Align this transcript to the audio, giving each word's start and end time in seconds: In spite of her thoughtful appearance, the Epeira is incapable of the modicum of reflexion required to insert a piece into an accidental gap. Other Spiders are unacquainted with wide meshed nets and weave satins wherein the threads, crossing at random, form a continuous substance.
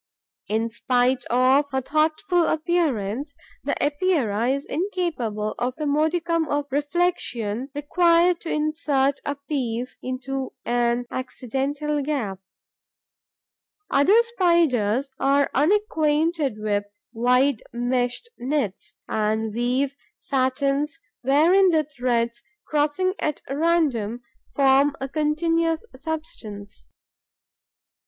In 0.47 0.71
spite 0.71 1.25
of 1.25 1.69
her 1.69 1.81
thoughtful 1.81 2.47
appearance, 2.47 3.35
the 3.63 3.75
Epeira 3.79 4.49
is 4.49 4.65
incapable 4.65 5.53
of 5.59 5.75
the 5.75 5.85
modicum 5.85 6.47
of 6.47 6.65
reflexion 6.71 7.69
required 7.75 8.41
to 8.41 8.49
insert 8.49 9.19
a 9.25 9.35
piece 9.35 9.97
into 10.01 10.53
an 10.65 11.05
accidental 11.11 12.01
gap. 12.01 12.39
Other 13.91 14.19
Spiders 14.23 15.11
are 15.19 15.51
unacquainted 15.53 16.55
with 16.57 16.85
wide 17.13 17.61
meshed 17.71 18.27
nets 18.39 18.97
and 19.07 19.53
weave 19.53 19.93
satins 20.19 20.99
wherein 21.21 21.69
the 21.69 21.83
threads, 21.83 22.41
crossing 22.65 23.13
at 23.19 23.43
random, 23.47 24.23
form 24.55 24.95
a 24.99 25.07
continuous 25.07 25.85
substance. 25.95 26.89